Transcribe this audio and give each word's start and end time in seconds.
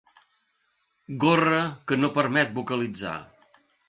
Gorra 1.23 1.59
que 1.91 1.97
no 1.99 2.09
permet 2.15 2.57
vocalitzar. 2.57 3.13